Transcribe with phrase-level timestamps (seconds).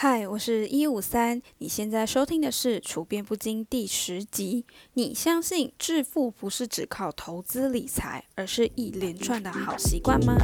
[0.00, 4.64] 嗨，我是一五三，你现在收听的是《处变不惊》第十集。
[4.92, 10.36] 你相信致富不是只靠投资理财，而是一连串的好习惯吗？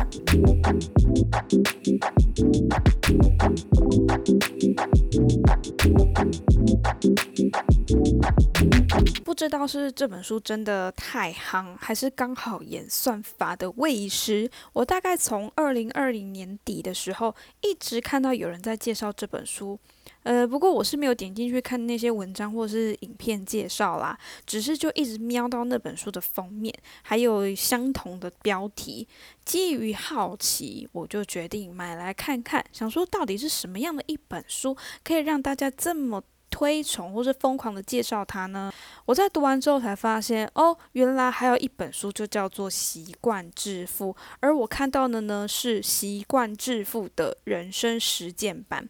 [9.24, 14.48] 不知道是这本书真的太夯，还是刚好演算法的喂食。
[14.72, 19.78] 我大概从二零二零年底的时候，一直看到有人在介绍这本书。
[20.22, 29.06] 呃，不过我是没有点进去看那些文章或是影片介绍啦，只是就一直瞄到那本书的封面，还有相同的标题。
[29.44, 36.22] 基于好奇，我就决定买来看看，想说到底是什么样的一本书，可以让大家这么。
[36.54, 38.72] 推崇或是疯狂的介绍它呢？
[39.06, 48.88] 我在读完之后才发现，哦，原来还有一本书就叫做《习惯致富》，而我看到的呢是《习惯致富的人生实践版》。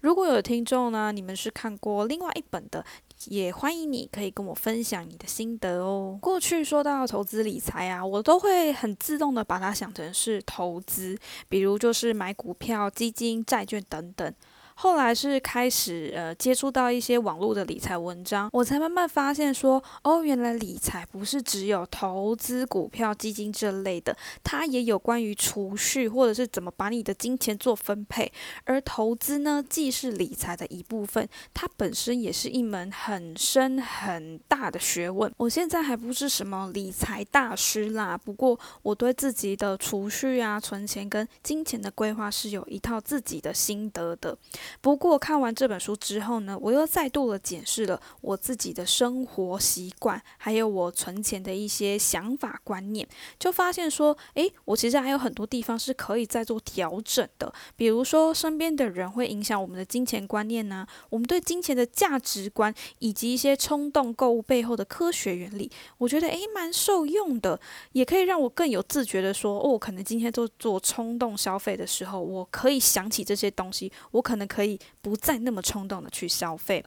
[0.00, 2.82] 如果有听众呢，你们是看过另外一本的，
[3.26, 6.18] 也欢迎你可以跟我分享你的心得哦。
[6.18, 11.18] 过去说到投资理财啊，我都会很自动的把它想成是投资，
[11.50, 14.34] 比如就是买股票、基金、债券等等。
[14.82, 28.32] 后来是开始呃接触到一些网络的理财文章，我才慢慢发现说，哦，原来理财不是只有投资股票、基金这类的，它也有关于储蓄或者是怎么把你的金钱做分配。
[28.64, 35.32] 而投资呢，既是理财的一部分，它本身也是一门很深很大的学问。
[35.36, 44.36] 我现在还不是什么理财大师啦，不过我对自己的储蓄啊、存钱跟金钱的规划是有一套自己的心得的。
[44.80, 53.06] 不过看完这本书之后呢，我又再度的检视了我自己的生活习惯，还有我存钱的一些想法观念，
[53.38, 57.52] 就发现说，诶，我其实还有很多地方是可以再做调整的。
[57.74, 67.58] 比如说，身边的人会影响我们的金钱观念呢，我们对金钱的价值观，以及一些冲动购物背后的科学原理，我觉得诶蛮受用的，
[67.92, 74.42] 也可以让我更有自觉的说，哦，可能今天做做冲动消费的时候，我可以想起这些东西，我可能。
[74.52, 76.84] 可以不再那么冲动的去消费。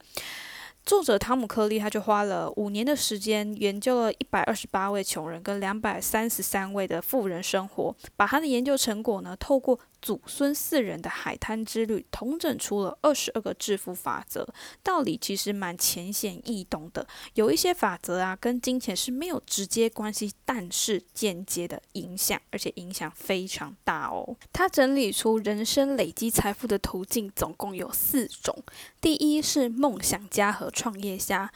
[0.85, 9.79] 作者汤姆·克利他就花了五年的时间，研究了一百二十八位穷人跟两百三十三位的富人生活，把他的研究成果呢，透过。
[10.01, 14.47] 祖孙四人的海滩之旅，统整出了二十二个致富法则。
[14.84, 24.35] 道理其实蛮浅显易懂的，有一些法则啊，跟金钱是没有直接关系，但是间接的影响，而且影响非常大哦。
[24.53, 28.56] 他整理出人生累积财富的途径，总共有四种。
[29.02, 31.52] 第一是梦想家和创业家，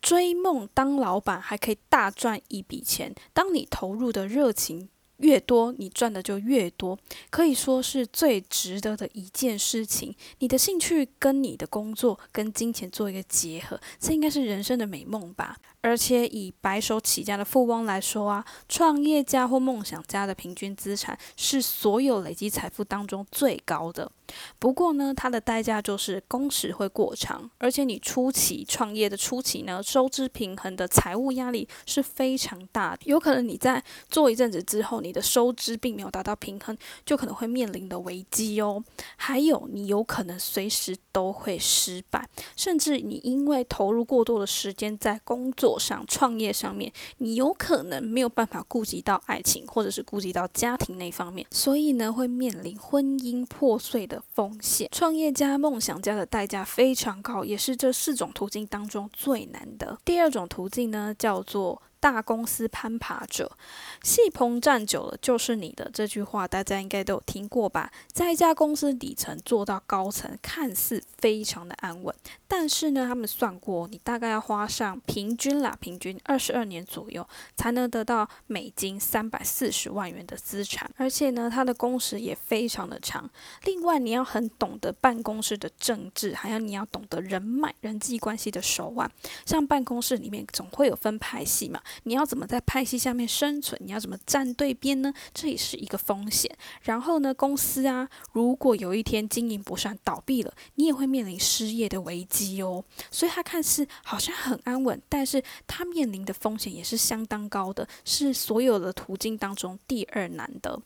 [0.00, 3.14] 追梦当老板还可以大赚一笔钱。
[3.32, 4.88] 当你投入的热情。
[5.18, 6.98] 越多，你赚的就越多，
[7.30, 10.12] 可以说是最值得的一件事情。
[10.40, 15.56] 你的兴趣跟你的工作跟金钱做一个结合，这应该是人生的美梦吧。
[15.80, 24.10] 而且以白手起家的富翁来说啊，创业家或梦想家的平均资产是所有累积财富当中最高的。
[24.58, 33.02] 不过呢，它的代价就是工时会过长，而且你初期创业的初期呢，收支平衡的财务压力是非常大的。
[33.04, 38.82] 有可能你在做一阵子之后，你的收支并没有达到平衡，就可能会面临的危机哦。
[39.16, 54.21] 还有，你有可能随时都会失败，甚至你因为投入过多的时间在工作上、创业上面，你有可能没有办法顾及到爱情，或者是顾及到家庭那方面，所以呢，会面临婚姻破碎的。
[54.34, 59.98] 风险，创业家、梦想家的代价非常高，也是这四种途径当中最难的。
[60.04, 61.82] 第二种途径呢，叫做。
[62.02, 63.56] 大公司攀爬者，
[64.02, 67.92] 戏棚站久了就是你的这句话，大家应该都有听过吧？
[68.12, 72.12] 在一家公司底层做到高层，看似非常的安稳，
[72.48, 77.24] 但是呢，他们算过，你大概要花上平均啦，平均二十二年左右，
[77.54, 83.30] 才能得到美金三百四十万元的资产，而且呢，他的工时也非常的长。
[83.62, 89.08] 另外，你要很懂得办公室的政治，还有你要懂得人脉、人际关系的手腕。
[89.46, 91.80] 像办公室里面总会有分派系嘛。
[92.04, 93.80] 你要怎么在派系下面生存？
[93.84, 95.12] 你要怎么站对边呢？
[95.32, 96.50] 这也是一个风险。
[96.82, 102.84] 然后呢，公司啊，如果有一天经营不善倒闭了，你也会面临失业的危机哦。
[103.10, 110.80] 所以它看似好像很安稳，但是它面临的风险也是相当高的，是所有的途径当中第二难的。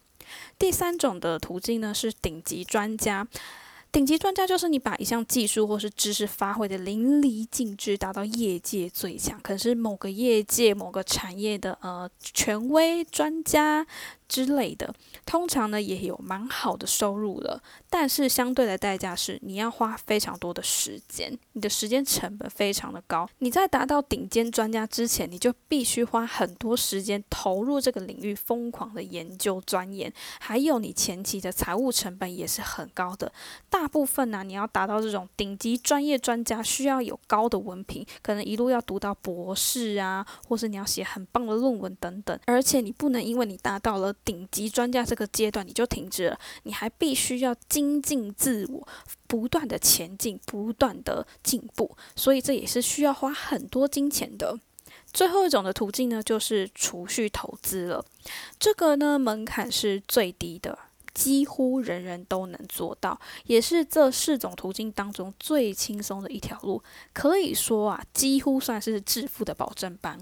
[0.59, 3.27] 第三种的途径呢，是顶级专家。
[3.93, 13.87] 顶级专家就是你把一项技术或是知识发挥的淋漓尽致，达到业界最强，可是某个业界某个产业的呃权威专家。
[14.29, 14.93] 之类的，
[15.25, 23.29] 通常呢也有蛮好的收入了，但是相对的代价是你要花非常多的时间，你的时间成本非常的高。
[23.39, 33.33] 你在达到顶尖专家之前，你就必须花很多时间投入这个领域，疯狂的研究钻研，还有你前期的财务成本也是很高的。
[33.71, 48.87] 大部分呢，你要达到这种顶级专业专家，需要有高的文凭，可能一路要读到博士啊，或是你要写很棒的论文等等，而且你不能因为你达到了顶级专家这个阶段你就停止了，你还必须要精进自我，
[49.27, 54.59] 不断的前进，不断的进步，所以这也是需要花很多金钱的。
[55.13, 58.05] 最后一种的途径呢，就是储蓄投资了，
[58.59, 60.79] 这个呢门槛是最低的，
[61.15, 66.83] 几乎人人都能做到，也是这四种途径当中最轻松的一条路，
[67.15, 70.19] 可以说啊，几乎算是致富的保证班。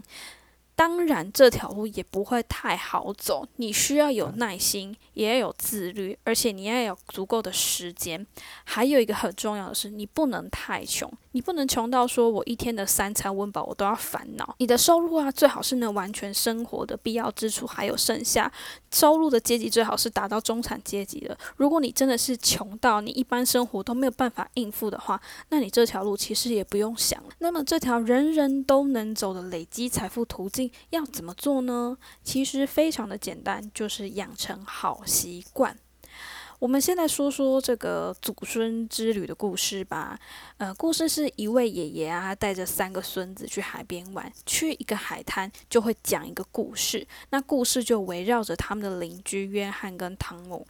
[0.76, 8.26] 当然，这条路也不会太好走，你需要有耐心，也要有自律，而且你要有足够的时间。
[8.64, 14.56] 还有一个很重要的是，你不能太穷，你不能穷到说我一天的三餐温饱我都要烦恼。
[14.58, 18.50] 你的收入啊，最好是能完全生活的必要支出还有剩下
[18.90, 21.38] 收入的阶级，最好是达到中产阶级的。
[21.56, 25.20] 如果你真的是穷到你一般生活都没有办法应付的话，
[25.50, 27.28] 那你这条路其实也不用想了。
[27.38, 30.63] 那么这条人人都能走的累积财富途径。
[30.90, 31.96] 要怎么做呢？
[32.22, 35.76] 其实非常的简单，就是养成好习惯。
[36.60, 40.18] 我们先来说说这个祖孙之旅的故事吧。
[40.56, 47.06] 呃，故事是一位爷爷啊，带着三个孙子去海边玩，去一个海滩就会讲一个故事。
[47.30, 50.66] 那故事就围绕着他们的邻居约翰跟汤姆。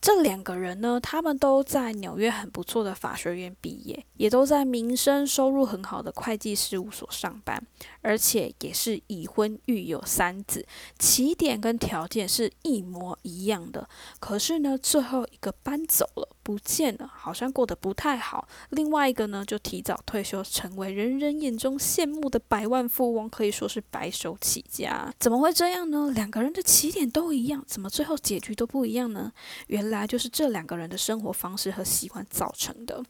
[0.00, 7.62] 这两个人呢，他们都在纽约很不错的法学院毕业，也都在名声收入很好的会计事务所上班，
[8.00, 10.66] 而且也是已婚育有三子，
[10.98, 13.86] 起点跟条件是一模一样的。
[14.18, 16.28] 可是呢，最后一个搬走了。
[16.50, 18.48] 不见了，好像过得不太好。
[18.70, 25.14] 另外一个呢，就提早退休，成为人人眼中羡慕的百万富翁，可以说是白手起家。
[25.20, 26.10] 怎么会这样呢？
[26.12, 29.32] 两个人的起点都一样，怎么最后结局都不一样呢？
[29.68, 33.00] 原来就是这两个人的生活方式和习惯造成的。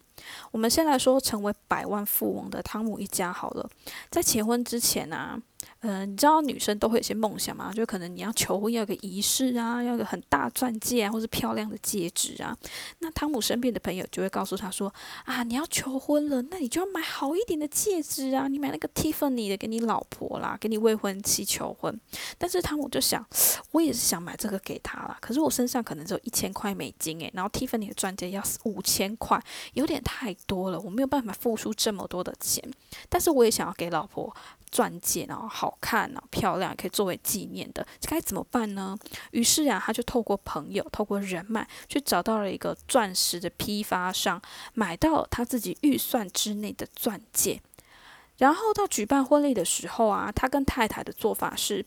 [0.51, 3.67] 我们先来说成为百万富翁的汤姆一家好了，
[4.11, 5.41] 在结婚之前呢。
[5.81, 7.73] 嗯，你知道女生都会有些梦想嘛？
[7.73, 12.55] 就可能你要求婚，要个仪式啊，要个很大钻戒啊，或是漂亮的戒指啊。
[12.99, 14.93] 那汤姆身边的朋友就会告诉他说
[15.25, 21.99] ：“啊，你要求婚了，那你就要买好一点的戒指啊，你买那个 Tiffany 的给你老婆啦，给你未婚妻求婚。”
[22.37, 23.25] 但是汤姆就想，
[23.71, 29.41] 我也是想买这个给他啦，可是我身上可能只有一千块美金诶，然后 Tiffany 的钻戒要五千块，
[29.73, 32.63] 有点太多了，我没有办法付出这么多的钱。
[33.09, 34.31] 但是我也想要给老婆。
[34.71, 38.97] 钻戒，然后好看啊，漂亮，可以作为纪念的，这该怎么办呢？
[39.31, 44.41] 于是啊，他就透过朋友，透过人脉，去找到了一个钻石的批发商，
[44.73, 47.61] 买到他自己预算之内的钻戒。
[48.37, 51.85] 然后到举办婚礼的时候啊，他跟太太的做法是，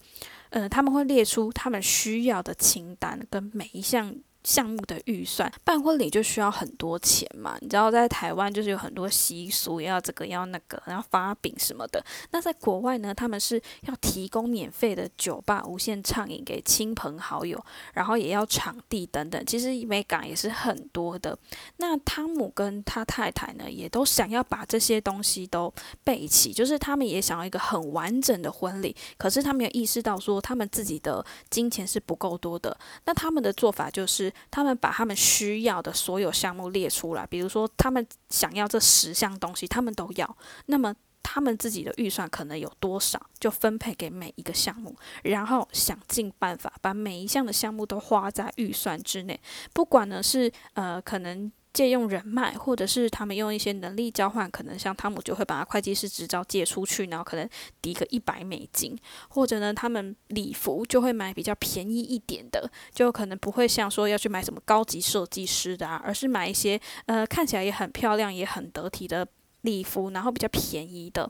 [0.51, 4.15] 嗯，他们会列出他们需要的清单，跟每一项。
[4.45, 7.57] 项目的预算办婚礼就需要很多钱嘛？
[7.61, 12.05] 你知道在台湾就是有很多习俗，要这个要那个，然后发饼什么的。
[12.31, 17.59] 那在国外呢，他们是要提供免费的酒吧无限畅饮给亲朋好友，
[17.95, 19.43] 然后也要场地等等。
[19.47, 21.37] 其实美感也是很多的。
[21.79, 25.73] 那汤姆跟他太太呢，也都想要把这些东西都
[26.05, 28.95] 备齐，就是他们也想要一个很完整的婚礼。
[29.17, 32.77] 可是他们有意识到说，他们自己的金钱是不够多的。
[33.07, 34.34] 那他们的做法就是。
[34.51, 40.37] 他们把他们需要的所有项目列出来，比如说他们想要这十项东西，他们都要。
[40.67, 49.41] 那么他们自己的预算可能有多少，就分配给每一个项目，然后想尽办法把每一项的项目都花在预算之内。
[49.73, 51.51] 不管呢是呃可能。
[51.75, 57.47] 借用人脉，或者是他们用一些能力交换，可能像汤姆就会把他会计师执照借出去，然后可能
[57.83, 58.97] 抵个一百美金，
[59.29, 69.27] 或者呢，他们礼服就会买比较便宜一点的，就可能不会像说要去买什么高级设计师的啊，而是买一些呃看起来也很漂亮也很得体的
[69.63, 71.29] 礼服，然后比较便宜的，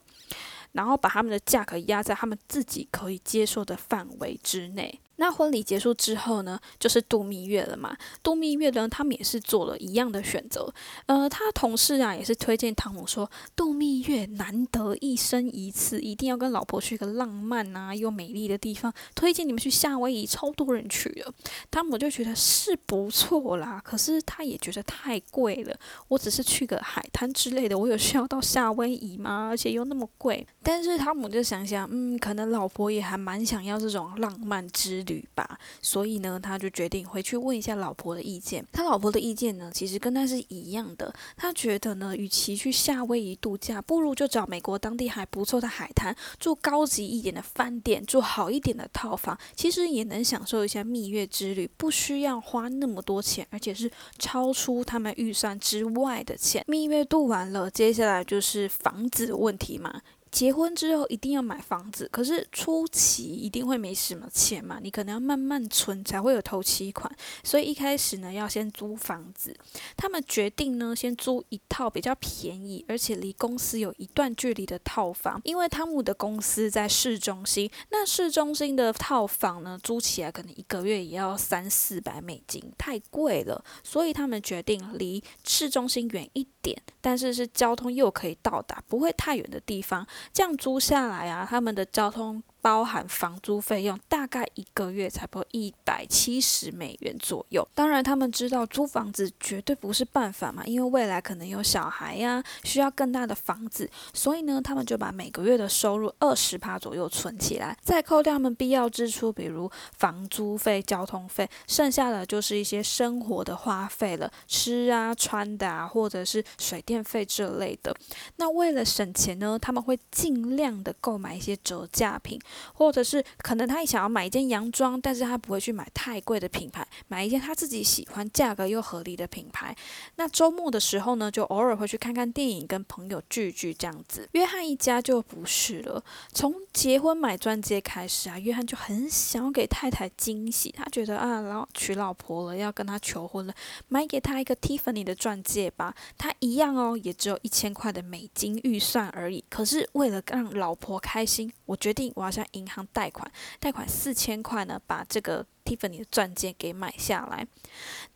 [0.73, 5.01] 然后把他们的价格压在他们自己可以接受的范围之内。
[5.17, 7.97] 那婚礼结束之后呢，就是度蜜月了嘛。
[8.23, 10.73] 度蜜月呢，他们也是做了一样的选择。
[11.07, 18.93] 呃，他同事啊也是推荐汤姆说，度蜜月难得一生一次，一定要跟老婆去个浪漫啊又美丽的地方。
[19.15, 21.33] 推荐你们去夏威夷，超多人去了。
[21.71, 25.77] 汤姆就觉得是不错啦，可是他也觉得太贵了。
[26.09, 29.47] 我只是去个海滩之类的，我有需要到夏威夷吗？
[29.49, 30.45] 而且又那么贵。
[30.63, 35.04] 但是汤姆就想想，嗯，可能老婆也还蛮想要这种浪漫之。
[35.07, 35.59] 旅吧。
[35.81, 38.65] 所以呢，他就决定回去问一下老婆的意见。
[38.73, 41.13] 他老婆的意见呢，其实跟他是一样的。
[41.37, 56.65] 他觉得呢，与其去夏威夷度假，不如就找美国当地还不错的海滩，住高级一点的饭店，住好一点的套房，其实也能享受一下蜜月之旅，不需要花那么多钱，而且是超出他们预算之外的钱。
[56.67, 60.03] 蜜月度完了，接下来就是房子问题嘛。
[60.35, 67.09] 结婚之后一定要买房子，可是初期一定会没什么钱嘛，你可能要慢慢存才会有头期款，
[67.45, 69.57] 所以一开始呢要先租房子。
[69.97, 90.05] 他们决定呢先租一套比较便宜，而且离公司有一段距离的套房，因为汤姆的公司在市中心，那市中心的套房呢租起来可能一个月也要三四百美金，太贵了，所以他们决定离市中心远一点，但是是交通又可以到达，不会太远的地方。
[90.33, 92.43] 这样租下来啊，他们的交通。
[92.65, 97.69] 包含房租费用，大概一个月才不一百七十美元左右。
[97.75, 103.91] 当然，他们知道租房子绝对不是办法嘛，因为未来可能有小孩呀，需要更大的房子。
[104.15, 117.95] 所以呢，他们就把每个月的收入二十趴左右存起来，再扣掉他们必要支出，比如房租费、交通费，剩下的就是一些生活的花费了，吃啊、穿的啊，或者是水电费这类的。
[118.37, 122.41] 那为了省钱呢，他们会尽量的购买一些折价品。
[122.75, 129.77] 或者是可能他想要买一件洋装，但是他不会去买太贵的品牌，买一件他自己喜欢、价格又合理的品牌。
[130.17, 134.29] 那周末的时候呢，就偶尔会去看看电影，跟朋友聚聚这样子。
[134.33, 143.55] 约翰一家就不是了，从结婚买钻戒开始啊，约翰就很想要给太太惊喜，他觉得啊，老娶老婆了，要跟他求婚了，
[143.89, 145.95] 买给他一个 Tiffany 的钻戒吧。
[146.17, 149.45] 他一样哦，也只有一千块的美金预算而已。
[149.49, 155.47] 可是为了让老婆开心，我决定我要银行贷款，贷款四千块呢，把这个。
[155.65, 157.47] Tiffany 的钻戒给买下来，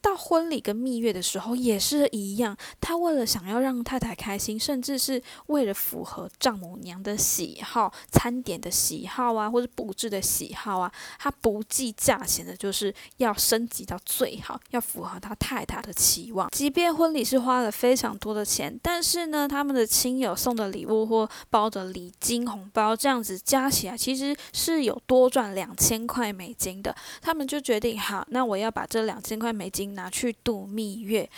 [0.02, 2.54] 到婚礼跟蜜月的时候也是一样。
[2.78, 16.50] 他为了想要让太太开心，甚至是为了符合丈母娘的喜好、餐点的喜好啊，或者布置的喜好啊，他不计价钱的，就是要升级到最好，要符合他太太的期望。
[16.50, 26.94] 即便婚礼是花了非常多的钱，但是呢，他们的亲友送的礼物或包的礼金、红包这样子加起来，其实是有多赚两千块美金的。
[27.22, 27.37] 他。
[27.38, 31.30] 们就决定好，那我要把这两千块美金拿去度蜜月。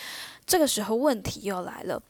[0.47, 2.03] 这个时候问题又来了。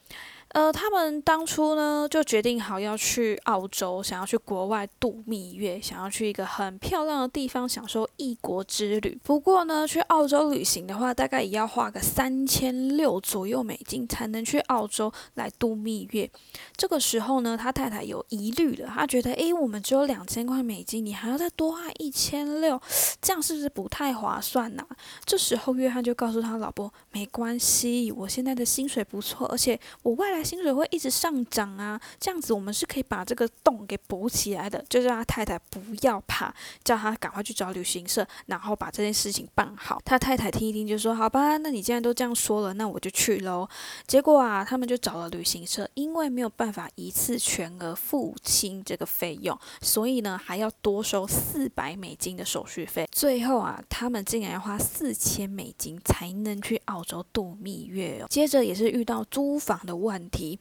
[0.51, 9.17] 呃，他们当初呢就决定好要去澳洲，想要去国外度蜜月，想要去一个很漂亮的地方享受异国之旅。
[9.23, 16.29] 不过呢，去澳洲旅行的话，大概也要花个三千六左右美金才能去澳洲来度蜜月。
[16.77, 22.81] 这个时候呢，他太太有疑虑了，他觉得，诶，我们只有两千块美金，你还要再多花一千六，
[23.23, 24.85] 这样是不是不太划算呢？
[25.25, 30.40] 这时候，约翰就告诉他老婆，没关系，我现在的薪水不错，而且我未来。
[30.43, 34.85] 薪水会一直上涨啊，这样子我们是可以把这个洞给补起来的。
[34.89, 40.01] 就叫他太太不要怕，叫他赶快去找旅行社，然后把这件事情办好。
[40.05, 43.69] 他太太听一听就说：“好吧，那你既然都这样说了，那我就去喽。”
[44.07, 53.09] 结果啊，他们就找了旅行社，因为没有办法一次全额付清这个费用，所以呢还要多收四百美金的手续费。
[53.13, 58.27] 最后啊，他们竟然要花四千美金才能去澳洲度蜜月哦。
[58.29, 60.30] 接着也是遇到租房的问。
[60.31, 60.59] 题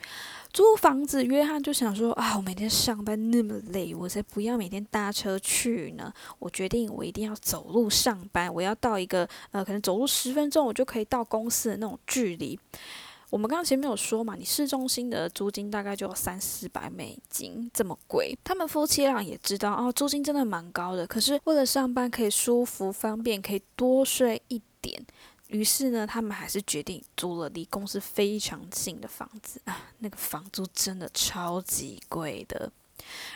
[0.52, 6.12] 租房子，约翰就想说啊，我每天上班那么累，我才不要每天搭车去呢。
[6.40, 8.52] 我决定，我一定要走路上班。
[8.54, 12.60] 我要到一个呃，可能走路十分钟，我就可以到公司的那种距离。
[13.30, 18.36] 我们刚刚前面有说嘛，你市中心的租金大概就三四百美金，这么贵。
[18.44, 21.06] 他们夫妻俩也知道哦，租金真的蛮高的。
[21.06, 25.06] 可是为了上班可以舒服方便，可以多睡一点。
[25.50, 32.72] 于是呢，他们还是决定租了离公司非常近的房子啊，那个房租真的超级贵的。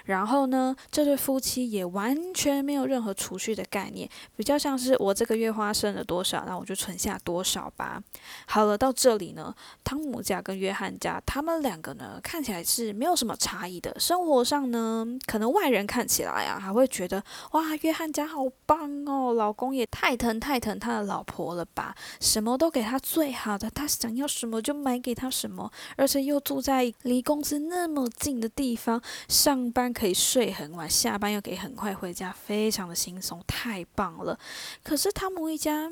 [0.05, 8.01] 然后呢，这对夫妻也完全没有任何储蓄的概念，比较像是我这个月花剩了多少，那我就存下多少吧。
[8.45, 13.97] 好了，到这里呢，汤姆家跟约翰家，他们两个呢看起来是没有什么差异的。
[13.99, 29.52] 生活上呢，可能外人看起来啊，还会觉得哇，约翰家好棒哦，老公也太疼太疼他的老婆了吧，什么都给他最好的，他想要什么就买给他什么，而且又住在离公司那么近的地方上。
[29.53, 34.35] 上班可以睡很晚，下班又可以很快回家，非常的轻松，太棒了。
[34.81, 35.87] 可是汤姆一家，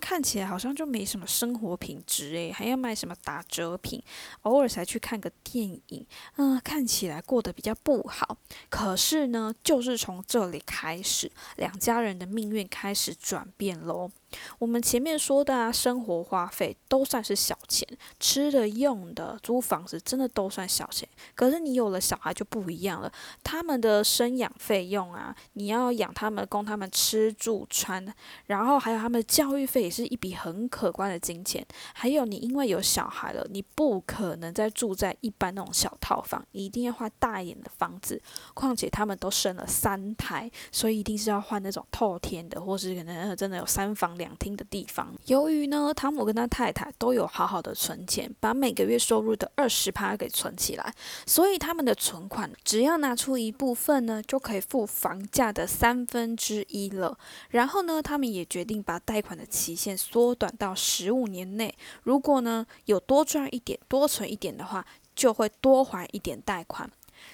[0.00, 4.02] 看起来好像就没什么生活品质诶，还要买什么打折品，
[4.42, 6.04] 偶尔才去看个电影，
[6.38, 8.36] 嗯，看起来过得比较不好。
[8.68, 14.10] 可是呢，就是从这里开始，两家人的命运开始转变喽。
[14.58, 17.86] 我们前面说的啊，生活花费都算是小钱，
[18.20, 21.08] 吃的、用的、租房子，真的都算小钱。
[21.34, 23.12] 可是你有了小孩就不一样了，
[23.42, 28.04] 他们的生养费用啊，你要养他们，供他们吃住穿，
[28.46, 31.64] 然后还有他们的教育费，也是一笔很可观的金钱。
[31.92, 38.20] 还有你因为有小孩了，你不可能再住在一般那种小套房，一定要换大一点的房子。
[38.54, 44.23] 况且他们都生了三胎，所以一定是要换那种透天的，或是可能真的有三房两。
[44.24, 45.12] 两厅的地方。
[45.26, 50.94] 由于呢，汤姆跟他太太都有好好的存钱，把每个月收入的二十趴给存起来，
[51.26, 57.18] 所以他们的存款只要拿出一部分呢，就可以付房价的三分之一了。
[57.50, 61.74] 然后呢，他们也决定把贷款的期限缩短到十五年内。
[62.04, 66.90] 如果呢有多赚一点、多存一点的话，就会多还一点贷款。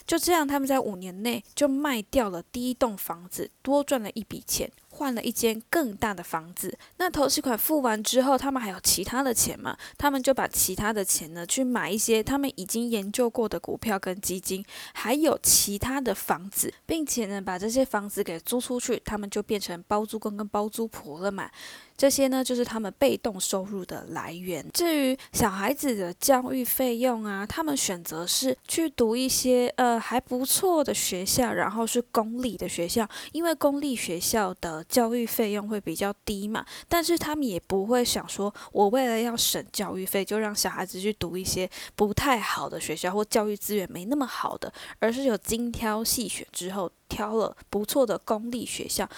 [0.06, 4.70] 就这样，他们在五年内就卖掉了第一栋房子，多赚了一笔钱。
[4.90, 9.76] 换了一间更大的房子，那投资款付完之后，他们还有其他的钱嘛？
[9.96, 21.50] 他们就把其他的钱呢，去买一些他们已经研究过的股票跟基金，还有其他的房子，并且呢，把这些房子给租出去，他们就变成包租公跟包租婆了嘛。
[21.96, 24.64] 这些呢，就是他们被动收入的来源。
[24.72, 36.64] 至于小孩子的教育费用啊，他们选择是去读一些呃还不错的学校，然后是公立的学校，因为公立学校的教育费用会比较低嘛。
[36.88, 49.08] 但是他们也不会想说，我为了要省教育费，就让小孩子去读一些不太好的学校或教育资源没那么好的，而是有精挑细选之后挑了不错的公立学校。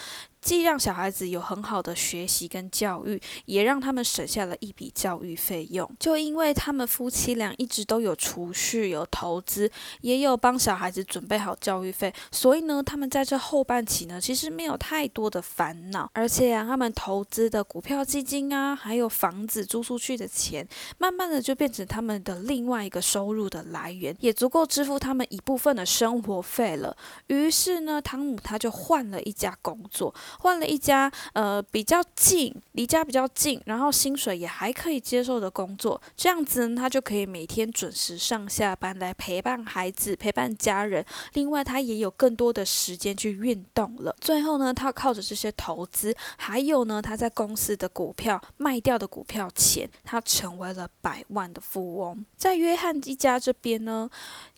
[0.42, 5.88] 既让小孩子有很好的学习跟教育，也让他们省下了一笔教育费用。
[6.00, 9.70] 就因为他们夫妻俩一直都有储蓄、有投资，
[10.00, 16.10] 也有帮小孩子准备好教育费，所以呢，他们在这后半期呢，其实没有太多的烦恼。
[16.12, 20.66] 而且啊，他们投资的股票基金啊，还有房子租出去的钱，
[20.98, 26.96] 慢慢的就变成他们的另外一个收入的来源，也足够支付他们一部分的生活费了。
[27.28, 30.12] 于是呢，汤姆他就换了一家工作。
[30.40, 41.04] 换了一家呃比较近，离家比较近，然后薪水也还可以接受的工作，这样子呢，他就可以每天准时上下班来陪伴孩子、陪伴家人。
[41.34, 44.14] 另外，他也有更多的时间去运动了。
[44.20, 52.24] 最后呢，他靠着这些投资，还有呢他在公司的股票卖掉的股票钱，他成为了百万的富翁。
[52.36, 54.08] 在约翰一家这边呢。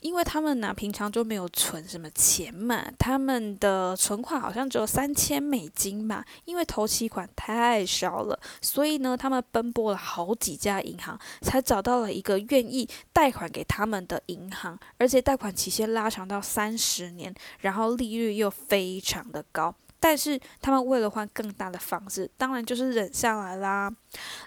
[0.01, 6.25] 因为他们呢，平常就没有存什么钱嘛，他们的存款好像只有三千美金嘛。
[6.45, 19.75] 因为头期款太少了，所以呢，他们奔波了好几家银行，才找到了一个愿意贷款给他们的银行，而且贷款期限拉长到三十年，然后利率又非常的高。
[20.05, 23.91] 但是他们为了换更大的房子，当然就是忍下来啦。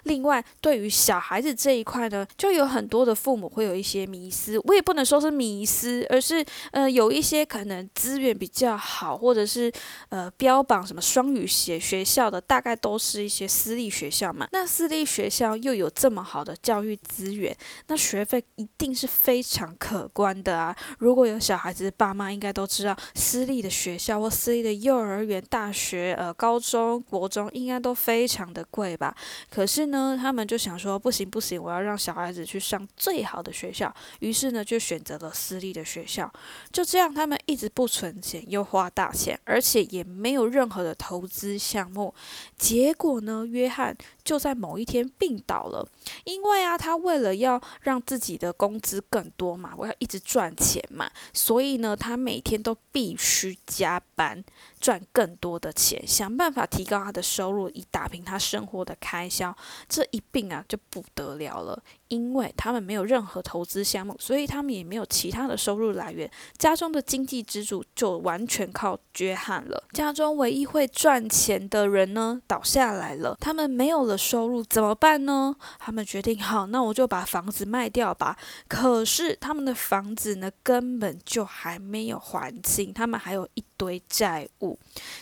[0.04, 4.56] 另外，对于小孩子这一块呢，就有很多的父母会有一些迷思。
[4.66, 9.70] 我也不能说是迷思，而是呃，有一些可能资源比较好，或者是
[10.10, 14.46] 呃标榜什么双语学学校的，大概都是一些私立学校嘛。
[14.52, 17.54] 那私立学校又有这么好的教育资源，
[17.88, 20.74] 那学费一定是非常可观的啊。
[21.00, 29.14] 如果有小孩子，爸妈应该都知道，私立的学校或私立的幼儿园、大学、呃高中国中，应该都非常的贵吧。
[29.50, 33.92] 可是呢，他们就想说不行不行，我要让小孩子去上最好的学校。
[34.20, 36.30] 于是呢，就选择了私立的学校。
[36.70, 42.14] 就这样，他们一直不存钱，又花大钱，而且也没有任何的投资项目。
[42.56, 45.88] 结果呢，约翰就在某一天病倒了。
[46.24, 54.42] 因为啊，他为了要让自己的工资更多嘛，我要一直赚钱嘛，所以呢，他每天都必须加班。
[54.80, 59.56] 赚更多的钱，想办法提高他的收入，以打平他生活的开销。
[59.88, 61.82] 这一病啊，就不得了了。
[62.08, 66.30] 因为他们没有任何投资项目，所以他们也没有其他的收入来源。
[66.56, 69.82] 家中的经济支柱就完全靠约翰了。
[69.92, 73.36] 家中唯一会赚钱的人呢，倒下来了。
[73.40, 75.54] 他们没有了收入，怎么办呢？
[75.78, 78.36] 他们决定，好，那我就把房子卖掉吧。
[78.66, 84.78] 可是他们的房子呢，根本就还没有还清，他们还有一堆债务。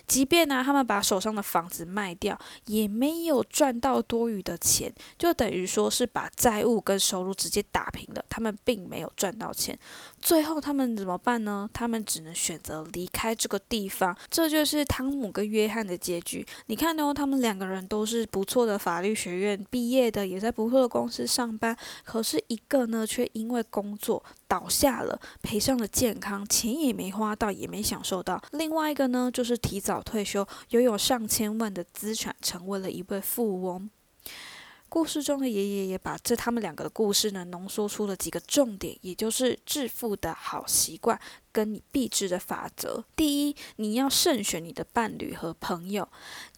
[0.07, 6.76] 即便呢，他们把手上的房子卖掉，也没有赚到多余的钱，就等于说是把债务。
[6.81, 9.79] 跟收入直接打平了，他们并没有赚到钱。
[10.21, 11.69] 最后他们怎么办呢？
[11.73, 14.17] 他们只能选择离开这个地方。
[14.31, 16.47] 这就是汤姆跟约翰的结局。
[16.67, 21.77] 你看哦，他们两个人都是不错的法律学院毕业的，也在不错的公司上班。
[22.05, 28.43] 可是一个呢，却因为工作倒下了，赔上了健康，钱也没花到，也没享受到。
[28.53, 33.89] 另外一个呢，就是提早退休，拥有上千万的资产，成为了一位富翁。
[34.97, 41.21] 故事中的爷爷也把这他们两个的故事呢，浓缩出了几个重点，也就是致富的好习惯。
[41.57, 46.07] 跟你必知的法则，第一，你要慎选你的伴侣和朋友。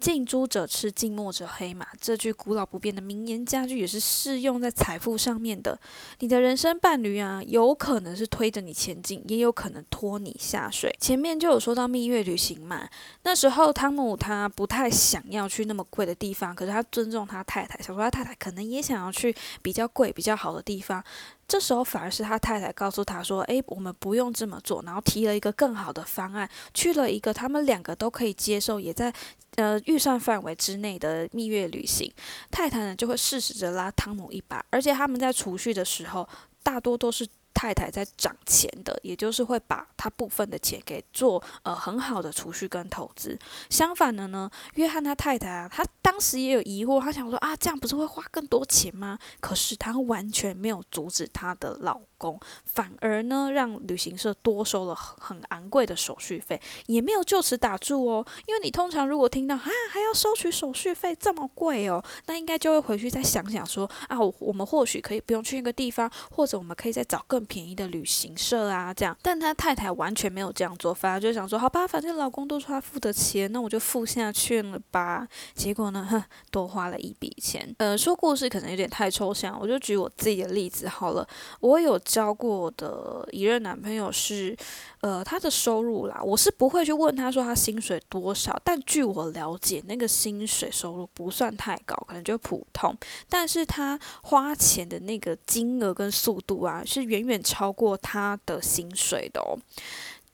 [0.01, 1.87] 近朱者赤，近墨者黑嘛。
[2.01, 5.79] 这句古老不变的名言佳句也是适用在财富上面的。
[6.19, 10.93] 你的人生伴侣啊，有可能是推着你前进，也有可能拖你下水。
[11.01, 12.89] 前面就有说到蜜月旅行嘛，
[13.23, 19.33] 那时候汤姆他不太想要去那么贵的地方，可是他尊重他太太，想说他太太可能也想要去
[19.63, 21.05] 比较贵、比较好的地方。
[21.49, 29.13] 这时候反而是他太太告诉他说：“诶，我们不用这么做。”然后提了一个更好的方案，去了一个他们两个都可以接受，也在
[29.57, 32.13] 呃预算范围之内的蜜月旅行。
[32.51, 36.29] 太太呢就会适时的拉汤姆一把，而且他们在储蓄的时候，
[36.63, 37.27] 大多都是。
[37.59, 43.37] 太太在涨钱的，也就是会把他部分的钱给做呃很好的储蓄跟投资。
[43.69, 49.19] 相反的呢，约翰他太太啊，他当时也有疑惑，他想说啊，这样不是会花更多钱吗？
[49.41, 58.25] 可是他完全没有阻止他的老工，反而呢让旅行社多收了很昂贵的手续费，也没有就此打住哦。
[58.47, 67.39] 因为你通常如果听到啊还要收取手续费这么贵哦，那应该就会回去再想想说啊，我们或许可以不用去那个地方，或者我们可以再找更。
[67.49, 75.27] 便宜的旅行社啊，这样，但他太太完全没有这样做，反而就想说，好吧，反正老公都说他付的钱，那我就付下去了吧。
[75.55, 77.75] 结果呢，哼，多花了一笔钱。
[77.79, 81.27] 呃，说故事可能有点太抽象，我就举我自己的例子好了。
[81.61, 84.57] 我有交过的一任男朋友是，
[85.03, 92.97] 呃，他的收入啦，我是不会去问他说他薪水多少，但据我了解，那个薪水收入不算太高，可能就普通，
[93.29, 97.39] 但是他花钱的那个金额跟速度啊，是远远。
[97.45, 99.59] 超过他的薪水的哦，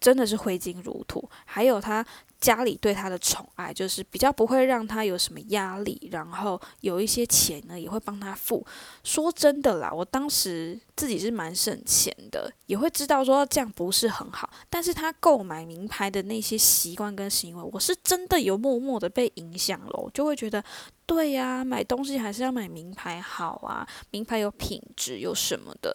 [0.01, 1.29] 真的是挥金如土。
[1.45, 2.05] 还有他
[2.45, 8.63] 家里对他的宠爱，就是比较不会让他有什么压力，然后有一些钱呢也会帮他付。
[9.03, 14.51] 说真的啦，我当时自己是蛮省钱的，也会知道说这样不是很好。
[14.69, 20.63] 但是他购买名牌的那些习惯跟行为，我是真的有默默的被影响了，就会觉得。
[21.07, 25.95] 对呀，买东西还是要买名牌好啊，名牌有品质，有什么的，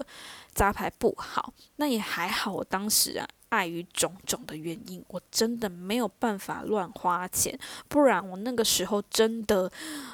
[0.60, 1.54] 杂牌不好。
[1.78, 9.72] 那也还好，我当时啊，碍于种种的原因，我真的没有办法乱花钱，不然我那个时候真的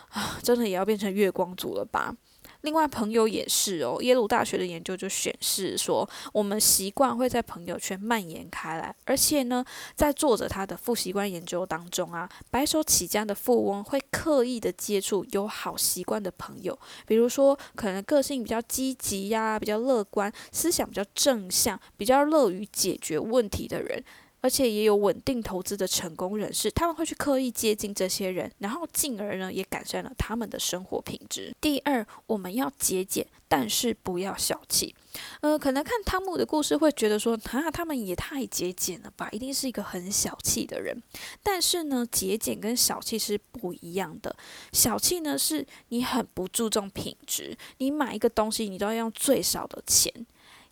[0.10, 2.16] 啊，真的也要变成月光族了吧。
[2.62, 3.98] 另外，朋友也是哦。
[4.02, 9.64] 耶鲁大学的研究就显示说，我们习惯会在朋友圈蔓延开来，而且呢，
[9.96, 24.04] 在作者他的负习惯研究当中啊，白手起家的富翁会刻意的接触有好习惯的朋友，比如说可能个性比较积极呀，比较乐观，思想比较正向，比较乐于解决问题的人。
[24.46, 31.52] 而且也有稳定投资的成功人士，他们会去刻意接近这些人，然后进而呢也改善了他们的生活品质。
[31.60, 34.94] 第二，我们要节俭，但是不要小气。
[35.42, 41.02] 呃，可能看汤姆的故事会觉得说，啊，他们也太节俭了吧，一定是一个很小气的人。
[41.42, 44.36] 但是呢，节俭跟小气是不一样的。
[44.72, 50.14] 小气呢，是你很不注重品质，你买一个东西，你都要用最少的钱。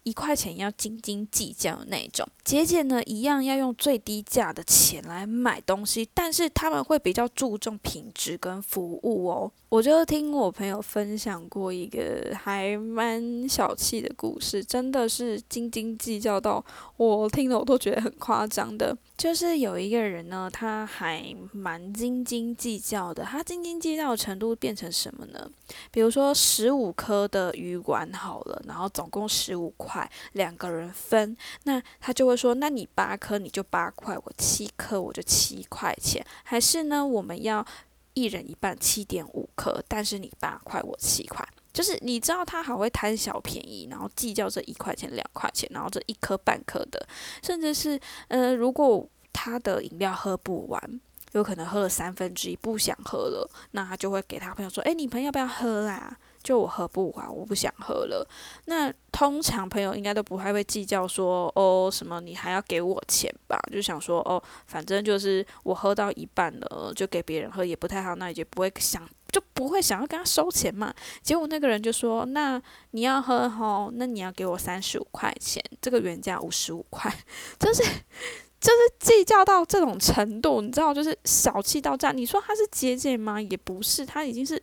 [0.04, 9.52] 一块钱要斤斤计较的那种，节俭呢一样要用最低价的钱来买东西，但是他们会比较注重品质跟服务哦。
[9.74, 16.64] 我就听我朋友分享过一个还蛮小气的故事，真的是斤斤计较到
[16.96, 18.96] 我听了我都觉得很夸张的。
[19.18, 23.24] 就是有一个人呢，他还蛮斤斤计较的。
[23.24, 25.50] 他斤斤计较的程度变成什么呢？
[25.90, 36.24] 比如说十五颗的鱼丸好了，然后总共十五块，两个人分，那他就会说：那你八颗你就八块，我七颗我就七块钱。
[36.44, 37.66] 还是呢，我们要
[38.14, 41.48] 一人一半，七点五克，但是你八块我七块。
[41.72, 47.08] 就是你知道他好会贪小便宜，然后计较这一块钱两块钱，然后这一颗半颗的，
[47.42, 56.16] 甚至是呃，如果他的饮料喝不完，有可能喝了三分之一不想喝了，那他就会给他朋友说：“哎，你朋友要不要喝啊？
[56.44, 58.28] 就我喝不完，我不想喝了。”
[58.66, 70.94] 那通常朋友应该都不太会计较说：“哦，什么你还要给我钱吧？”就想说：“哦，反正就是我喝到一半了，就给别人喝也不太好，那也就不会想。”就不会想要跟他收钱嘛。
[71.24, 77.12] 结果那个人就说：“那你要喝吼，那你要给我三十五块钱，这个原价五十五块，
[77.58, 77.82] 就是
[78.62, 82.16] 就是计较到这种程度，你知道，就是小气到这样。
[82.16, 83.42] 你说他是节俭吗？
[83.42, 84.62] 也不是，他已经是。”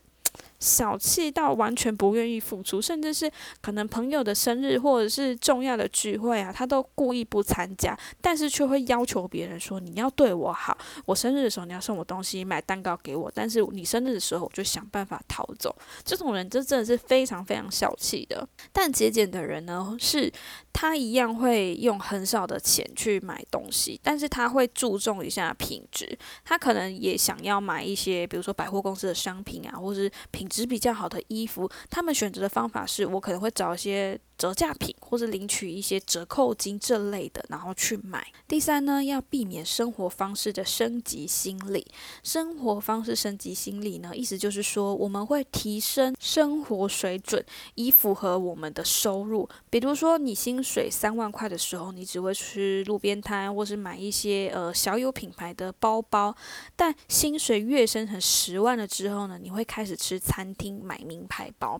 [0.61, 15.75] 小气到完全不愿意付出，甚至是可能朋友的生日或者是重要的聚会啊，他都故意不参加，但是却会要求别人说你要对我好，我生日的时候你要送我东西，买蛋糕给我，但是你生日的时候我就想办法逃走。
[16.05, 18.47] 这种人就真的是非常非常小气的。
[18.73, 20.31] 但节俭的人呢，是
[20.73, 34.21] 他一样会用很少的钱去买东西，但是他会注重一下品质，他可能也想要买一些，比如说百货公司的商品啊，或是品值比较好的衣服，他们选择的方法是我可能会找一些。
[34.41, 38.27] 折价品或者领取一些折扣金这类的，然后去买。
[38.49, 41.87] 第三呢，要避免生活方式的升级心理。
[42.23, 49.47] 生活方式升级心理呢，意思就是说我们会提升生活水准，以符合我们的收入。
[49.69, 56.35] 比如说，你薪水三万块的时候，你只会吃路边摊，或是买一些呃小有品牌的包包。
[56.75, 61.79] 但薪水跃升成十万了之后呢，你会开始吃餐厅，买名牌包。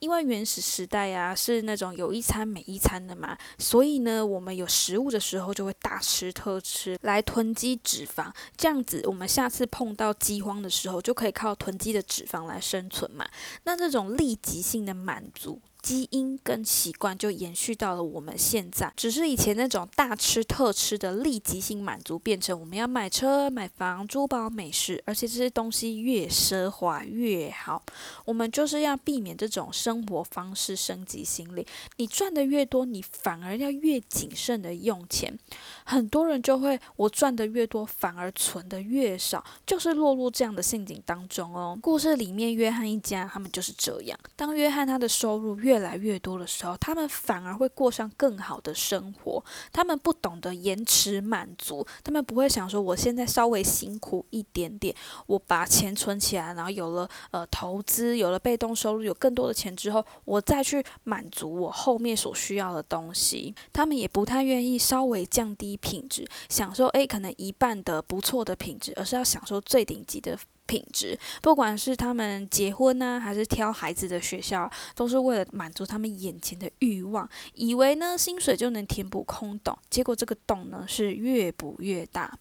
[0.00, 13.26] 因为原始时代啊是那种有一餐没一餐的嘛，所以呢，我们有食物的时候就会大吃特吃来囤积脂肪，这样子我们下次碰到饥荒的时候就可以靠囤积的脂肪来生存嘛。
[13.64, 15.60] 那这种立即性的满足。
[15.84, 27.82] 基因跟习惯就延续到了我们现在，只是以前那种大吃特吃的立即性满足，变成我们要买车、买房、珠宝、美食，而且这些东西越奢华越好。
[28.24, 31.66] 我们就是要避免这种生活方式升级心理。
[31.98, 35.38] 你赚的越多，你反而要越谨慎的用钱。
[35.84, 41.78] 很多人就会，我赚的越多，反而存的越少，就是落入这样的陷阱当中哦。
[41.82, 44.18] 故事里面，约翰一家他们就是这样。
[44.34, 49.44] 当约翰他的收入越越来越多的时候，他们反而会过上更好的生活。
[49.72, 54.94] 他们不懂得延迟满足，他们不会想说，我现在稍微辛苦一点点，
[55.26, 63.54] 我把钱存起来，然后有了呃投资，有了被动收入，有更多的钱之后，我再去满足我后面所需要的东西。
[63.72, 65.76] 他们也不太愿意稍微降低。
[65.84, 71.18] 品质享受诶，可能一半的不错的品质，而是要享受最顶级的品质。
[71.42, 82.38] 不管是他们结婚呢，还是挑孩子的学校，都是为了满足他们眼前的欲望，以为呢薪水就能填补空洞，结果这个洞呢是越补越大。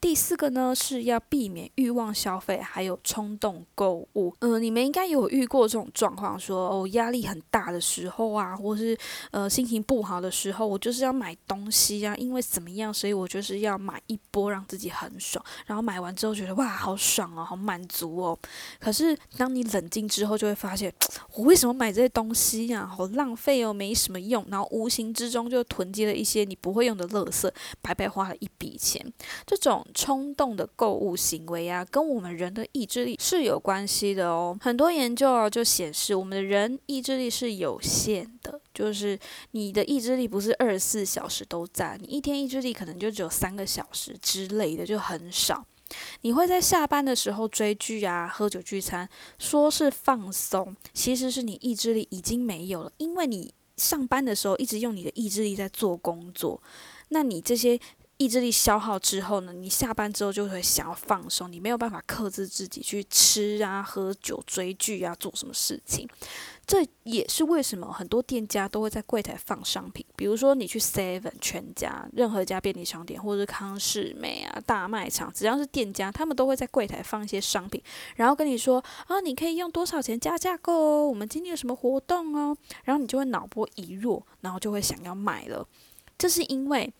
[0.00, 4.34] 第四个呢是要避免欲望消费，还有冲动购物。
[4.40, 8.96] 呃，你们应该有遇过这种状况，说哦压力很大的时候啊，或是
[9.30, 15.44] 呃心情不好的时候，我就是要买东西啊，因为怎么样，所以我就是要买一波让自己很爽。
[15.66, 18.38] 然后买完之后觉得哇好爽哦，好满足哦。
[18.78, 20.92] 可是当你冷静之后，就会发现
[21.34, 22.86] 我为什么买这些东西呀？
[22.86, 24.44] 好浪费哦，没什么用。
[24.48, 27.50] 然后无形之中就囤积了一些你不会用的垃圾，
[27.82, 29.04] 白白花了一笔钱。
[29.46, 34.56] 这这种冲动的购物行为啊，跟我们人的意志力是有关系的哦。
[34.60, 39.18] 很多研究啊就显示，我们的人意志力是有限的，就是
[39.50, 45.66] 你的意志力不是二十四小时都在，你一天意志力可能就只有三个小时之类的，就很少。
[46.20, 56.62] 你会在下班的时候追剧啊、喝酒聚餐，说是放松，其实是你意志力已经没有了，因为你上班的时候一直用你的意志力在做工作，
[57.08, 57.80] 那你这些。
[58.18, 66.08] 意志力消耗之后呢，你下班之后就会想要放松，你没有办法克制自己去吃啊、喝酒、追剧啊、做什么事情。
[66.66, 77.80] 这也是为什么很多店家都会在柜台放商品，比如说你去 Seven、全家、任何一家便利商店，或者是康士美啊、大卖场，只要是店家，他们都会在柜台放一些商品，
[78.16, 85.64] 然后跟你说啊，你可以用多少钱加价购哦，我们今天有什么活动哦，然后你就会脑波一弱，然后就会想要买了。
[86.18, 86.92] 这是因为。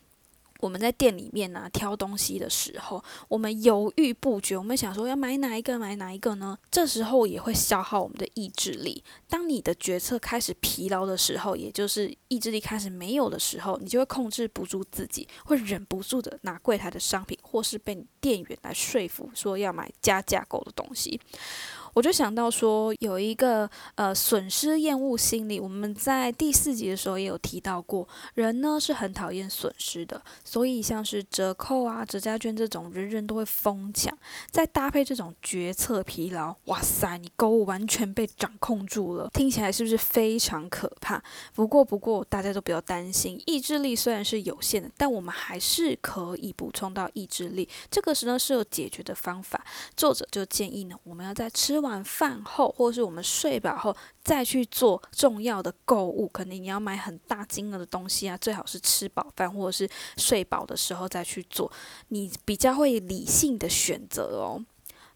[0.59, 6.59] 我们在店里面呢挑东西的时候，我们犹豫不决，我们想说要买哪一个买哪一个呢？
[6.71, 9.03] 这时候也会消耗我们的意志力。
[9.29, 21.21] 当你的决策开始疲劳的时候，也就是意志力开始没有的时候，你就会控制不住自己，会忍不住的拿柜台的商品，或是被店员来说服说要买加价购的东西。
[21.95, 34.17] 我就想到说，有一个呃损失厌恶心理，我们在第四集的时候也有提到过，人呢是很讨厌损失的，所以像是折扣啊、折价券这种，人人都会疯抢。
[34.51, 41.23] 再搭配这种决策疲劳，哇塞，你购物完全被掌控住了，听起来是不是非常可怕？
[41.55, 47.69] 不过不过，大家都不要担心，意志力虽然是有限的，但我们还是可以补充到意志力。
[47.91, 49.65] 这个时呢是有解决的方法，
[49.97, 51.78] 作者就建议呢，我们要在吃。
[51.79, 61.71] 吃完饭后，或是我们睡饱后再去做重要的购物，肯定你要买很大金额的东西啊，最好是吃饱饭或者是睡饱的时候再去做，
[62.09, 64.61] 你比较会理性的选择哦。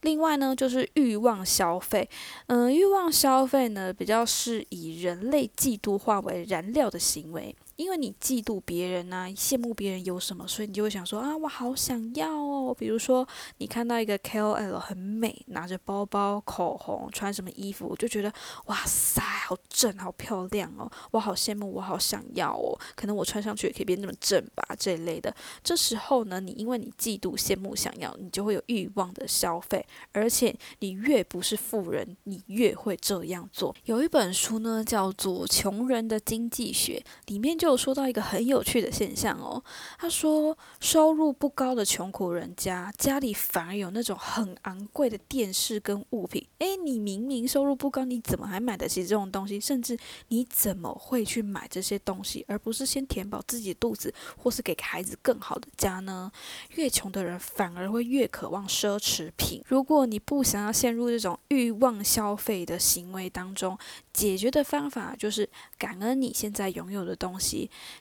[0.02, 2.08] 另外呢，就是欲望消费。
[2.46, 7.54] 嗯，欲望消费呢，比较是以人类嫉妒化为燃料的行为。
[7.82, 12.74] 因为你嫉妒别人呐，羡慕别人有什么，所以你就会想说啊，我好想要哦。
[12.78, 13.26] 比如说，
[13.58, 18.32] 你看到一个 KOL 很美，拿着包包、口红，穿什么衣服，我就觉得
[18.66, 22.78] 哇塞，好正，好漂亮哦，我好羡慕，我好想要哦。
[22.94, 25.34] 可能我穿上去也可以变那么正吧，这一类的。
[25.64, 33.74] 这时候呢，你因为你嫉妒、羡慕、想要，你就会有欲望的消费，而且你越不是富人，你越会这样做。
[33.84, 37.52] 有一本书呢，叫做《穷人的经济学》，里面。
[37.62, 39.62] 就说到一个很有趣的现象哦，
[39.98, 46.46] 他说收入不高的穷苦人家家里反而有那种很昂贵的电视跟物品。
[46.58, 49.60] 诶，你明明收入不高，你怎么还买得起这种东西？
[49.60, 49.96] 甚至
[50.28, 56.30] 你怎么会去买这些东西，而不是先填饱自己肚子，或是给孩子更好的家呢？
[56.70, 59.62] 越穷的人反而会越渴望奢侈品。
[59.66, 63.78] 如果你不想要陷入这种欲望消费的行为当中，
[64.12, 67.51] 解决的方法就是感恩你现在拥有的东西。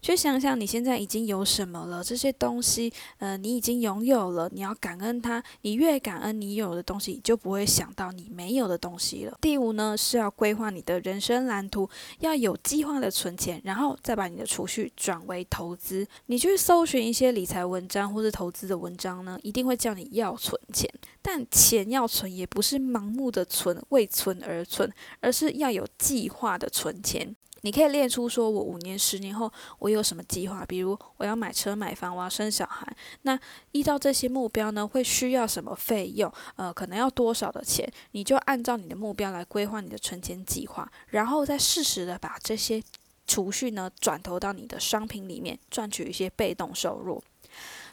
[0.01, 5.43] 去想想你现在已经有什么了，这些东西，呃，你已经拥有了，你要感恩它。
[5.61, 9.37] 你越感恩你有的东西，你就不会想到你没有的东西了。
[9.41, 16.07] 第五呢，是要规划你的人生蓝图，要有计划的存钱，然后再把你的储蓄转为投资。
[16.27, 20.89] 你去搜寻一些理财文章或是投资的文章呢，一定会叫你要存钱，
[21.21, 27.35] 但钱要存也不是盲目的存，为存而存，而是要有计划的存钱。
[27.61, 30.65] 你可以列出说，我五年、十年后我有什么计划？
[30.65, 32.95] 比如我要买车、买房，我要生小孩。
[33.21, 33.39] 那
[33.71, 36.31] 依照这些目标呢，会需要什么费用？
[36.55, 37.91] 呃，可能要多少的钱？
[38.11, 42.81] 你就按照你的目标来规划你的存钱计划，然后再适时的把这些
[43.27, 47.23] 储蓄呢转投到你的商品里面，赚取一些被动收入。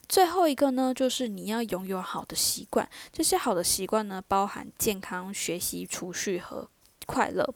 [0.08, 2.88] 最后一个呢，就是你要拥有好的习惯。
[3.12, 6.66] 这些好的习惯呢，包含健康、学习、储蓄和
[7.06, 7.54] 快乐。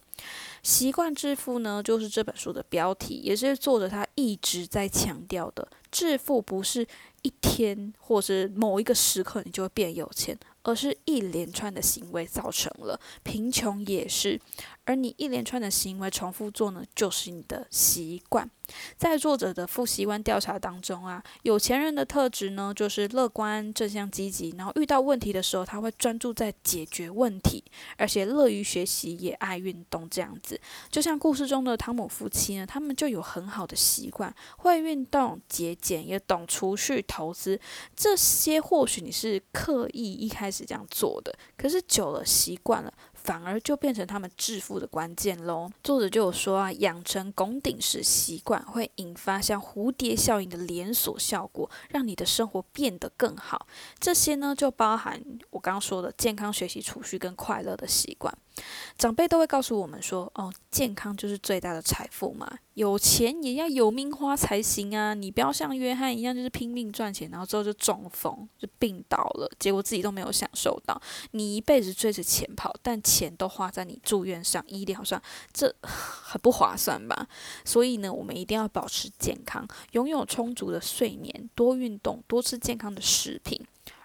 [0.63, 5.67] 习惯致富呢，就是这本书的标题，也是作者他一直在强调的。
[5.91, 6.87] 致富不是
[7.23, 12.99] 一天或是某一个时刻你就会变有钱，而是一连串的行为造成了。
[13.23, 14.41] 贫穷也是。
[14.85, 18.49] 而你一连串的行为重复做呢，就是你的习惯。
[18.97, 27.63] 在作者的负习惯调查当中啊，有钱人的特质呢，就是乐观、正向、积极，然后遇到问题的时候，他会专注在解决问题，
[27.99, 30.09] 而且乐于学习，也爱运动。
[30.09, 30.59] 这样子，
[30.91, 37.61] 就像故事中的汤姆夫妻呢，他们就有很好的习惯，会运动、节俭，也懂储蓄、投资。
[37.95, 42.93] 这些或许你是刻意一开始这样做的，可是久了习惯了。
[43.25, 45.71] 反而就变成他们致富的关键喽。
[45.83, 53.67] 作者就有说啊，养成拱顶式习惯会引发像蝴蝶效应的连锁效果，让你的生活变得更好。
[53.99, 58.37] 这些呢，就包含我刚刚说的健康、学习、储蓄跟快乐的习惯。
[58.99, 65.15] 长辈都会告诉我们说：“哦，健康就是最大的财富嘛，有钱也要有命花才行啊！
[65.15, 71.01] 你不要像约翰一样，就是拼命赚钱，然后之后就中风，就病倒了，结果自己都没有享受到。
[71.33, 75.21] 你一辈子追着钱跑，但钱都花在你住院上、医疗上，
[75.53, 77.27] 这 很不划算吧？
[77.65, 83.61] 所以呢，我们一定要保持健康，拥有充足的睡眠，多运动，多吃健康的食品。”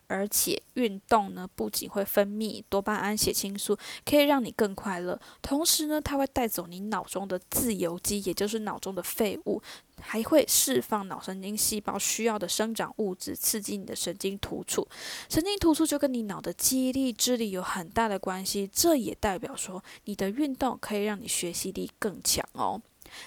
[0.08, 5.20] 而且运动呢，不仅会分泌多巴胺、血清素，可以让你更快乐。
[5.42, 9.62] 同时呢，它会带走你脑中的自由基，也就是脑中的废物，
[10.00, 14.88] 还会释放脑神经细胞需要的生长物质，刺激你的神经突触。
[15.30, 18.70] 神经突触就跟你脑的记忆力、智力有很大的关系。
[18.72, 22.82] 这也代表说，你的运动可以让你学习力更强哦。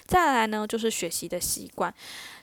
[0.05, 1.93] 再来呢，就是学习的习惯。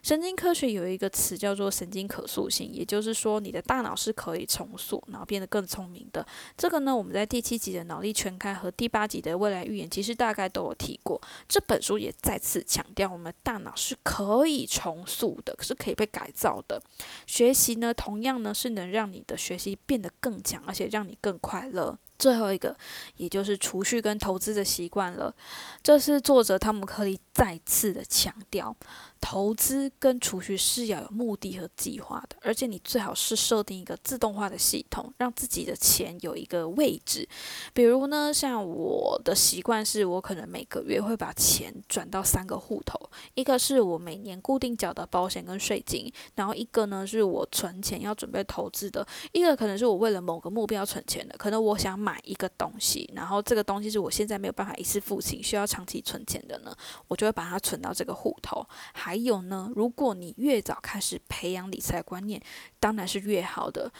[0.03, 6.24] 神经科学有一个词叫做神经可塑性，也就是说，你的大脑是可以重塑，然后变得更聪明的。
[6.57, 11.20] 这个呢，我们在第七集的脑力全开和第八集的未来预言，其实大概都有提过。
[11.48, 16.81] 这本书也再次强调，我们大脑是可以重塑的，是可以被改造的。
[17.27, 21.98] 学习呢，同样呢，是能让你的学习变得更强，而且让你更快乐。
[22.18, 22.76] 最后一个，
[23.16, 25.35] 也就是储蓄跟投资的习惯了。
[25.83, 28.76] 这是作者汤姆克利再次的强调。
[29.20, 37.28] 投资跟储蓄是要有目的和计划的，而且你最好是设定一个自动化的系统，让自己的钱有一个位置。
[37.72, 42.98] 比如呢，像我的习惯是，我可能每个月会把钱转到三个户头，
[43.35, 56.75] 一个是我每年固定缴的保险跟税金，然后一个呢是我存钱要准备投资的，一个可能是我为了某个目标存钱的，可能我想买一个东西，然后这个东西是我现在没有办法一次付清，需要长期存钱的呢，
[57.08, 58.64] 我就会把它存到这个户头。
[59.09, 62.38] 还有呢，如果你越早开始培养理财观念，
[62.79, 63.90] 当然是越好的。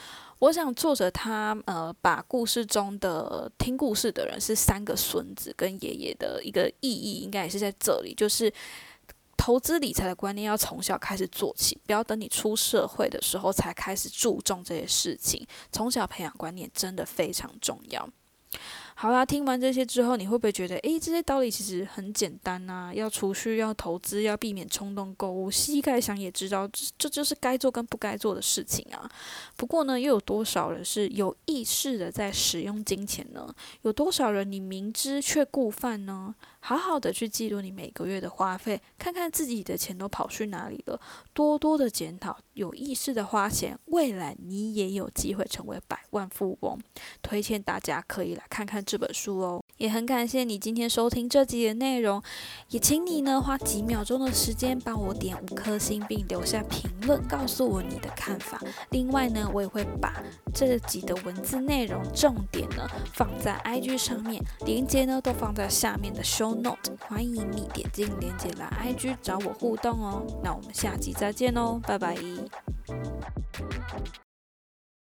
[0.41, 8.53] 我想作者他呃把故事中的听故事的人是三个孙子跟爷爷的一个意义，应该也是在这里，就是
[9.35, 15.47] 投资理财的观念要从小开始做起，不要等你出社会的时候才开始注重这些事情。
[15.73, 18.07] 从小培养观念真的非常重要。
[19.01, 22.91] 好啦，听完这些之后，你会不会觉得，诶，这些道理其实很简单呐？
[22.93, 29.09] 要储蓄，要投资，要避免冲动购物，膝盖想也知道，这这就是该做跟不该做的事情啊。
[29.57, 33.49] 不过呢，又有多少人是有意识的在使用金钱呢？
[33.83, 36.35] 有多少人你明知却故犯呢？
[36.61, 41.01] 好好的去记录你每个月的花费，看看自己的钱都跑去哪里了，
[41.33, 46.79] 多多的检讨，有意识的花钱，未来你也有机会成为百万富翁。
[47.23, 49.63] 推荐大家可以来看看这本书哦。
[49.77, 52.21] 也很感谢你今天收听这集的内容，
[52.71, 58.61] 也请你呢花几秒钟的时间帮我点五颗星，并留下评论，告诉我你的看法。
[58.91, 60.21] 另外呢，我也会把
[60.53, 66.25] 这集的文字内容重点呢放在 IG 上面，连接呢都放在下面的
[66.55, 70.23] ，not，欢迎你点进连接来 IG 找我互动哦。
[70.43, 72.17] 那我们下期再见哦，拜拜。